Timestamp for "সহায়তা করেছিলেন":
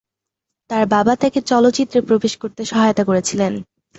2.65-3.53